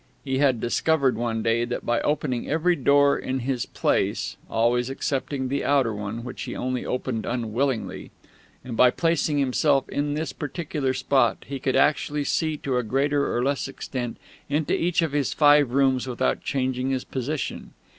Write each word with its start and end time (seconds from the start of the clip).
He 0.23 0.39
had 0.39 0.59
discovered 0.59 1.15
one 1.15 1.43
day 1.43 1.63
that 1.63 1.85
by 1.85 2.01
opening 2.01 2.49
every 2.49 2.75
door 2.75 3.19
in 3.19 3.41
his 3.41 3.67
place 3.67 4.35
(always 4.49 4.89
excepting 4.89 5.47
the 5.47 5.63
outer 5.63 5.93
one, 5.93 6.23
which 6.23 6.41
he 6.41 6.55
only 6.55 6.83
opened 6.83 7.23
unwillingly) 7.23 8.09
and 8.65 8.75
by 8.75 8.89
placing 8.89 9.37
himself 9.37 9.85
on 9.95 10.15
this 10.15 10.33
particular 10.33 10.95
spot, 10.95 11.43
he 11.47 11.59
could 11.59 11.75
actually 11.75 12.23
see 12.23 12.57
to 12.57 12.77
a 12.77 12.81
greater 12.83 13.31
or 13.37 13.43
less 13.43 13.67
extent 13.67 14.17
into 14.49 14.73
each 14.73 15.03
of 15.03 15.11
his 15.11 15.33
five 15.33 15.69
rooms 15.69 16.07
without 16.07 16.41
changing 16.41 16.89
his 16.89 17.03
position. 17.03 17.73